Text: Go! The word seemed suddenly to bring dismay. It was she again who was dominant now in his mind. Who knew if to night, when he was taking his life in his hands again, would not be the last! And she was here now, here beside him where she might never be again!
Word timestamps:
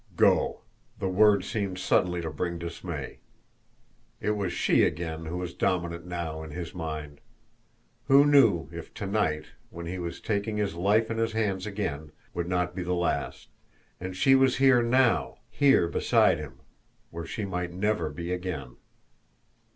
Go! 0.15 0.61
The 0.97 1.07
word 1.09 1.45
seemed 1.45 1.77
suddenly 1.77 2.21
to 2.21 2.31
bring 2.31 2.57
dismay. 2.57 3.19
It 4.19 4.31
was 4.31 4.51
she 4.51 4.81
again 4.83 5.25
who 5.27 5.37
was 5.37 5.53
dominant 5.53 6.07
now 6.07 6.41
in 6.41 6.49
his 6.49 6.73
mind. 6.73 7.21
Who 8.05 8.25
knew 8.25 8.67
if 8.71 8.91
to 8.95 9.05
night, 9.05 9.51
when 9.69 9.85
he 9.85 9.99
was 9.99 10.19
taking 10.19 10.57
his 10.57 10.73
life 10.73 11.11
in 11.11 11.19
his 11.19 11.33
hands 11.33 11.67
again, 11.67 12.11
would 12.33 12.47
not 12.47 12.73
be 12.75 12.81
the 12.81 12.95
last! 12.95 13.49
And 13.99 14.17
she 14.17 14.33
was 14.33 14.57
here 14.57 14.81
now, 14.81 15.37
here 15.51 15.87
beside 15.87 16.39
him 16.39 16.61
where 17.11 17.27
she 17.27 17.45
might 17.45 17.71
never 17.71 18.09
be 18.09 18.33
again! 18.33 18.77